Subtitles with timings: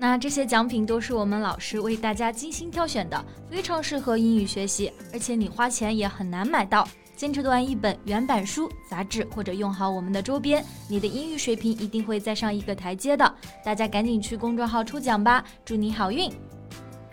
[0.00, 6.88] 那这些奖品都是我们老师为大家精心挑选的，非常适合英语学习，而且你花钱也很难买到。
[7.14, 13.34] 坚持读完一本原版书、杂志，或者用好我们的周边，你的英语水平一定会再上一个台阶的。
[13.62, 16.32] 大家赶紧去公众号抽奖吧，祝你好运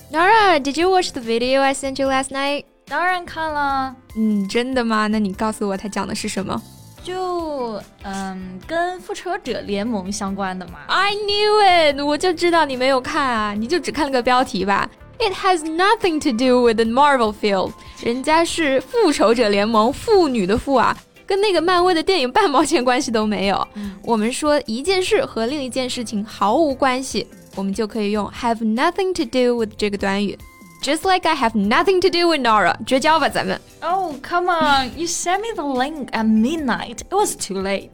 [0.10, 2.64] ！Nora, did you watch the video I sent you last night?
[2.86, 3.94] 当然看了。
[4.16, 5.08] 嗯，真的吗？
[5.08, 6.62] 那你告诉我它讲的是什么？
[7.04, 10.80] 就嗯，跟复仇者联盟相关的嘛。
[10.88, 14.90] I knew it，我就知道你没有看啊，你就只看了个标题吧。
[15.20, 17.72] It has nothing to do with the Marvel film，
[18.04, 23.68] 人家是复仇者联盟，妇女的妇啊，跟那个漫威的电影半毛钱关系都没有。
[24.04, 27.26] 我们说一件事和另一件事情毫无关系，
[27.56, 30.38] 我们就可以用 have nothing to do with 这个短语。
[30.83, 33.61] Just like I have nothing to do with Nora，绝交吧咱们。
[33.83, 36.97] Oh come on, you sent me the link at midnight.
[37.09, 37.93] It was too late.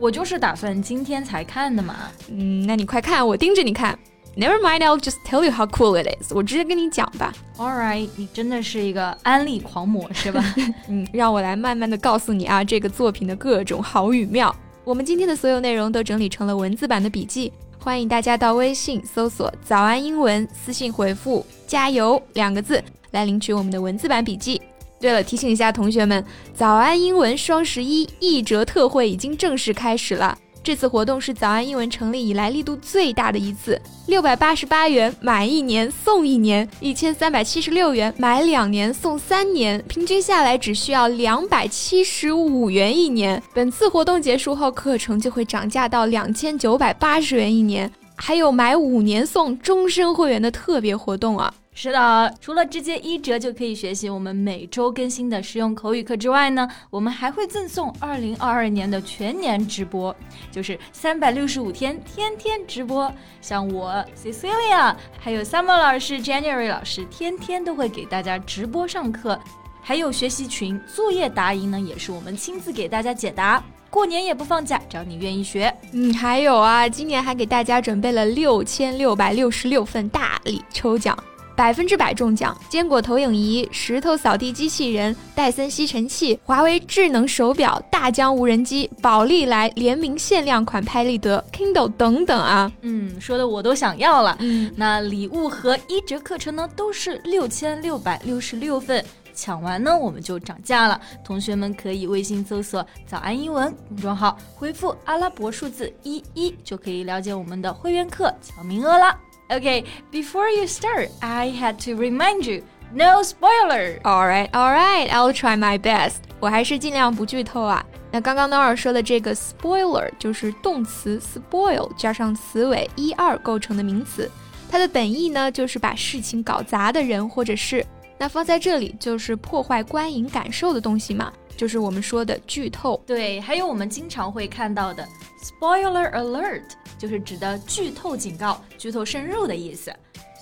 [0.00, 1.94] 我就是打算今天才看的嘛。
[2.28, 3.96] 嗯，那你快看，我盯着你看。
[4.36, 6.32] Never mind, I'll just tell you how cool it is.
[6.32, 7.32] 我直接跟你讲吧。
[7.56, 10.44] All right，你真的是一个安利狂魔是吧？
[10.88, 14.52] 嗯，让我来慢慢的告诉你啊，这个作品的各种好与妙。
[14.82, 17.52] 我们今天的所有内容都整理成了文字版的笔记。
[17.81, 24.61] 欢迎大家到微信搜索“早安英文”，私信回复“加油”两个字来领取我们的文字版笔记。
[24.99, 30.37] 对了，提醒一下同学们，早安英文双十一一折特惠已经正式开始了。
[30.69, 43.41] 这次活动是早安英文成立以来力度最大的一次，六百八十八元买一年送一年，一千三百七十六元买两年送三年，平均下来只需要两百七十五元一年。
[43.51, 51.51] 本次活动结束后，课程就会涨价到两千九百八十元一年，还有买五年送终身会员的特别活动啊！
[51.73, 60.13] 是的，除了直接一折就可以学习我们每周更新的实用口语课之外呢，我们还会赠送二零二二年的全年直播，
[60.51, 63.09] 就是三百六十五天天天直播。
[63.39, 69.39] 像我 Cecilia，还有 Summer 老师、January 老师，天天都会给大家直播上课。
[69.81, 73.63] 还有学习群作业答疑呢，也是我们亲自给大家解答。
[73.89, 75.73] 过年也不放假，只要你愿意学。
[75.93, 81.17] 嗯，还有啊，今年还给大家准备了六千六百六十六份大礼抽奖。
[81.55, 92.71] 百分之百中奖，坚果投影仪、石头扫地机器人、戴森吸尘器、华为智能手表、大疆无人机、宝利来联名限量款拍立得、Kindle 等等啊！
[92.79, 94.37] 嗯，说的我都想要了。
[94.39, 99.03] 嗯，那礼物和一折课程呢，都是六千六百六十六份，
[99.39, 100.99] 抢完呢我们就涨价了。
[101.23, 109.17] 同学们可以微信搜索“早安英文”公众号，回复阿拉伯数字一一，就可以了解我们的会员课抢名额了。
[109.49, 112.63] OK，Before you start, I had to remind you,
[112.93, 114.01] no spoiler.
[114.01, 116.17] All right, all right, I'll try my best.
[116.39, 117.85] 我还是尽量不剧透啊。
[118.11, 124.29] 那刚刚 Nora 说的这个 spoiler 就是动词 spoil 加上词尾一二构成的名词，
[124.69, 127.85] 它的本意呢就是把事情搞砸的人或者是。
[128.18, 133.02] 那放在这里就是破坏观影感受的东西嘛，就是我们说的剧透。
[133.06, 135.06] 对，还有我们经常会看到的
[135.42, 136.62] spoiler alert。
[136.96, 139.92] 就是指的剧透警告、剧透深入的意思。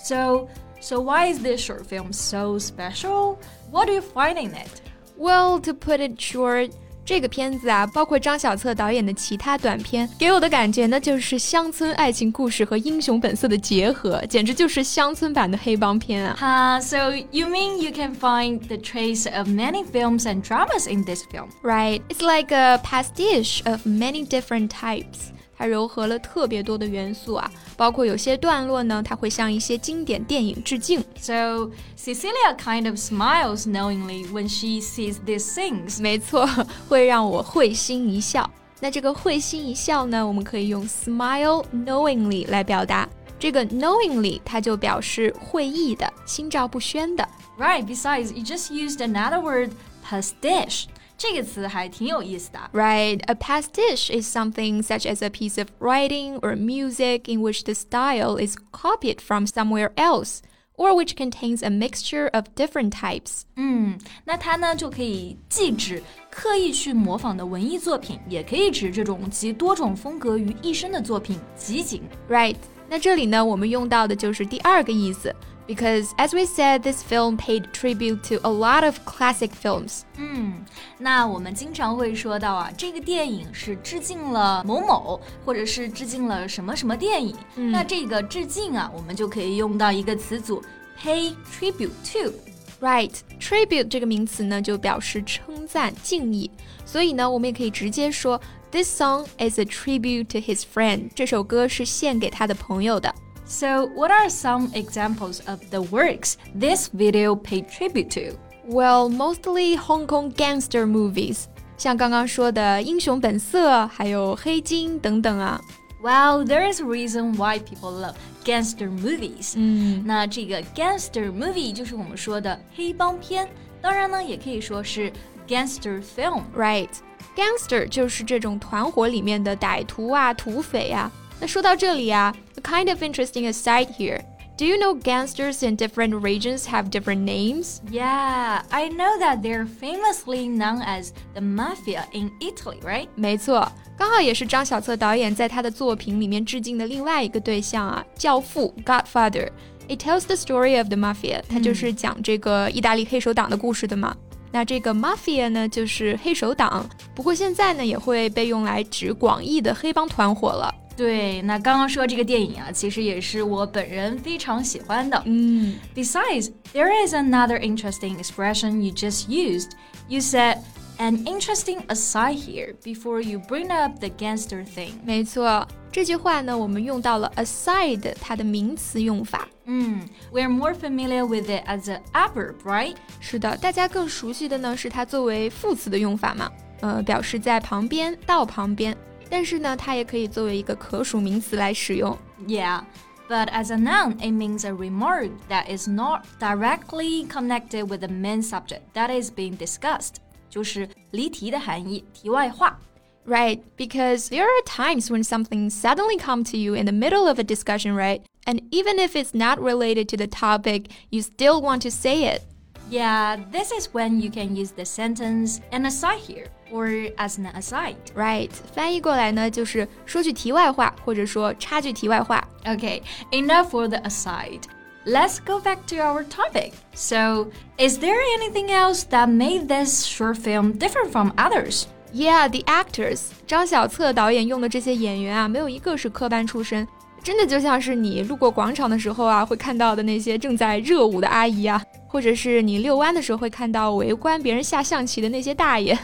[0.05, 0.47] So,
[0.81, 3.39] so why is this short film so special?
[3.73, 4.83] What do you find in it?
[5.17, 6.71] Well, to put it short.
[7.07, 16.37] 这个片子啊，包括张小策导演的其他短片，给我的感觉呢，就是乡村爱情故事和英雄本色的结合，简直就是乡村版的黑帮片啊！
[16.39, 21.49] 哈、uh,，So you mean you can find the trace of many films and dramas in this film?
[21.63, 25.33] Right, it's like a pastiche of many different types.
[25.58, 31.04] 它糅合了特别多的元素啊，包括有些段落呢，它会向一些经典电影致敬。
[31.20, 36.00] So Cecilia kind of smiles knowingly when she sees these things。
[36.00, 36.48] 没错，
[36.88, 38.50] 会让我会心一笑。
[38.80, 43.10] 那这个会心一笑呢，我们可以用 smile knowingly 来表达。
[43.40, 47.28] 这个 knowingly 它就表示会意的、心照不宣的。
[47.58, 47.84] Right.
[47.86, 49.72] Besides, you just used another word,
[50.08, 50.86] pastiche.
[51.17, 52.59] 这个词还挺有意思的。
[52.73, 57.75] Right, a pastiche is something such as a piece of writing or music in which the
[57.75, 60.41] style is copied from somewhere else.
[60.75, 63.43] Or which contains a mixture of different types。
[63.57, 72.03] 嗯，那它呢就可以既指刻意去模仿的文艺作品，也可以指这种集多种风格于一身的作品集锦。
[72.29, 72.57] Right，
[72.89, 75.33] 那这里呢我们用到的就是第二个意思。
[75.67, 80.03] because as we said, this film paid tribute to a lot of classic films.
[80.17, 80.65] 嗯，
[80.99, 87.37] 那我们经常会说到啊，这个电影是致敬了某某，或者是致敬了什么什么电影。
[87.57, 90.63] 嗯那这个致敬啊，我们就可以用到一个词组
[91.01, 92.33] pay tribute to。
[92.81, 96.51] Right, tribute 这个名词呢，就表示称赞、敬意，
[96.85, 98.41] 所以呢，我们也可以直接说
[98.73, 101.11] This song is a tribute to his friend。
[101.15, 103.15] 这首歌是献给他的朋友的。
[103.47, 108.39] So, what are some examples of the works this video paid tribute to?
[108.67, 111.45] Well, mostly Hong Kong gangster movies，
[111.77, 115.61] 像刚刚说的《英雄本色》，还有《黑金》等等啊。
[116.03, 118.15] Well, there is a reason why people love
[118.45, 119.53] gangster movies.
[119.57, 123.49] 嗯那这个 gangster movie 就是我们说的黑帮片，
[123.81, 125.13] 当然呢，也可以说是
[125.47, 126.43] gangster film。
[126.57, 131.11] ，Right。Gangster 就是这种团伙里面的歹徒啊、土匪啊。
[131.41, 134.21] 那说到这里啊，a kind of interesting aside here.
[134.59, 137.81] Do you know gangsters in different regions have different names?
[137.91, 143.09] Yeah, I know that they're famously known as the mafia in Italy, right?
[143.17, 154.15] 没错，刚好也是张小策导演在他的作品里面致敬的另外一个对象啊，《教父》（Godfather）。It tells the story of the mafia，它就是讲这个意大利黑手党的故事的嘛。
[154.53, 160.73] 那这个 mafia 呢，就是黑手党，不过现在呢也会被用来指广义的黑帮团伙了。
[160.97, 165.21] 对，那刚刚说这个电影啊，其实也是我本人非常喜欢的。
[165.25, 169.71] 嗯 Besides, there is another interesting expression you just used.
[170.09, 170.59] You said
[170.99, 174.91] an interesting aside here before you bring up the gangster thing.
[175.03, 179.49] 没错，这句话呢，我们用到了 aside 它的名词用法。
[179.65, 182.97] 嗯，we're more familiar with it as an adverb, right?
[183.19, 186.51] 是的，大家更熟悉的呢是它作为副词的用法嘛，
[186.83, 188.95] 呃，表示在旁边、到旁边。
[189.29, 192.17] 但是呢，它也可以作为一个可数名词来使用。
[192.47, 192.83] Yeah.
[193.29, 198.09] But as a noun, it means a remark that is not directly connected with the
[198.09, 200.17] main subject that is being discussed.
[200.51, 202.79] 就是离题的含义，题外话。
[203.25, 207.39] Right, because there are times when something suddenly come to you in the middle of
[207.39, 208.21] a discussion, right?
[208.45, 212.43] And even if it's not related to the topic, you still want to say it.
[212.91, 217.47] Yeah, this is when you can use the sentence an aside here or as an
[217.55, 217.97] aside.
[218.15, 222.47] Right，翻译过来呢就是说句题外话，或者说插句题外话。
[222.65, 224.63] Okay, enough for the aside.
[225.05, 226.75] Let's go back to our topic.
[226.95, 231.87] So, is there anything else that made this short film different from others?
[232.15, 236.87] Yeah, the actors，张小策导演用的这些演员啊，没有一个是科班出身，
[237.27, 245.97] 真的就像是你路过广场的时候啊，会看到的那些正在热舞的阿姨啊，或者是你遛弯的时候会看到围观别人下象棋的那些大爷。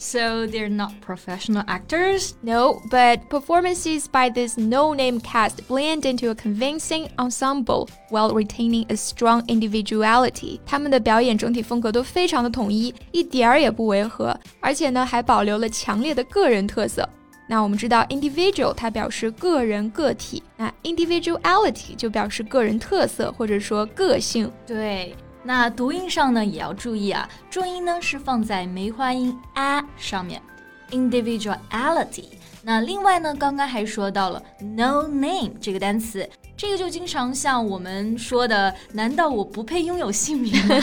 [0.00, 2.32] So, they're not professional actors?
[2.40, 8.96] No, but performances by this no-name cast blend into a convincing ensemble while retaining a
[8.96, 10.58] strong individuality.
[10.66, 17.08] 他们的表演整体风格都非常的统一，一点儿也不违和，而且呢还保留了强烈的个人特色。
[17.47, 24.51] 那我们知道 individual 它表示个人个体，那 individuality 就表示个人特色或者说个性。
[24.65, 30.41] 对，那读音上呢也要注意啊，重音呢是放在梅花音 a 上面
[30.91, 32.25] ，individuality。
[32.63, 40.76] 那另外呢，刚刚还说到了 no name 这个单词，这个就经常像我们说的，难道我不配拥有姓名吗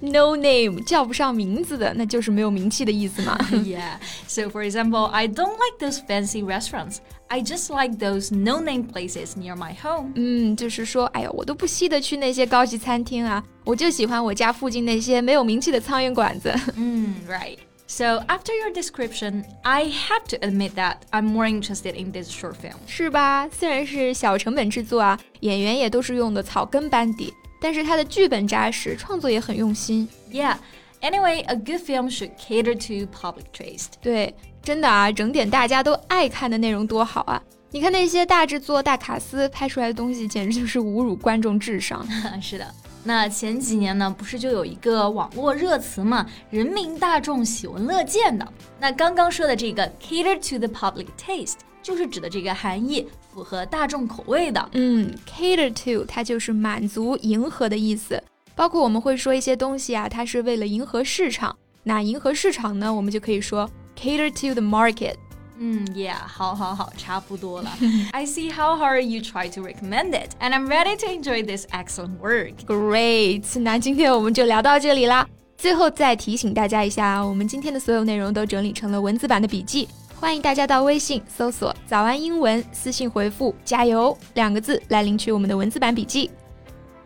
[0.00, 3.38] No name 叫不上名字的，那就是没有名气的意思嘛。
[3.50, 3.96] yeah.
[4.28, 6.96] So for example, I don't like those fancy restaurants.
[7.28, 10.12] I just like those no-name places near my home.
[10.14, 16.54] 嗯，就是说，哎呀，我都不稀得去那些高级餐厅啊，我就喜欢我家附近那些没有名气的苍蝇馆子。
[16.76, 17.56] Mm, right.
[17.90, 22.54] So after your description, I have to admit that I'm more interested in this short
[22.54, 22.74] film.
[22.86, 23.48] 是吧？
[23.48, 30.08] 虽然是小成本制作啊，演员也都是用的草根班底，但是它的剧本扎实，创作也很用心。
[30.32, 30.56] Yeah.
[31.00, 33.90] Anyway, a good film should cater to public taste.
[34.00, 37.40] 对，真的啊，整点大家都爱看的内容多好啊！
[37.70, 42.04] 你看那些大制作、大卡司拍出来的东西，简直就是侮辱观众智商。
[42.40, 42.66] 是的。
[43.03, 48.47] 那前几年呢，不是就有一个网络热词嘛，人民大众喜闻乐见的。
[48.79, 54.69] 那刚刚说的这个 cater to the public taste，就是指的这个含义，符合大众口味的。
[54.73, 58.21] 嗯，cater to 它就是满足、迎合的意思。
[58.55, 61.55] 包括我们会说一些东西啊，它是为了迎合市场。
[61.83, 63.67] 那迎合市场呢，我们就可以说
[63.97, 65.15] cater to the market。
[65.60, 67.70] 嗯，Yeah，好 好好，差不多了。
[68.12, 72.18] I see how hard you try to recommend it, and I'm ready to enjoy this excellent
[72.20, 72.52] work.
[72.66, 75.26] Great，那今天我们就聊到这里啦。
[75.56, 79.88] 最后再提醒大家一下啊，我们今天的所有内容都整理成了文字版的笔记，
[80.20, 86.30] 欢迎大家到微信搜索“早安英文”，私信回复“加油”两个字来领取我们的文字版笔记。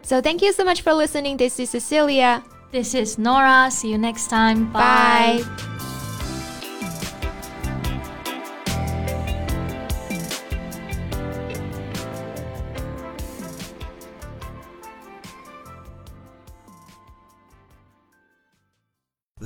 [0.03, 1.37] So thank you so much for listening.
[1.37, 2.43] This is Cecilia.
[2.73, 3.71] This is Nora.
[3.71, 4.73] See you next time.
[4.73, 5.74] Bye.